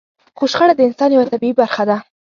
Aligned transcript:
خو 0.37 0.43
شخړه 0.51 0.73
د 0.77 0.81
انسان 0.87 1.09
يوه 1.15 1.25
طبيعي 1.31 1.53
برخه 1.61 1.83
ده. 1.89 1.97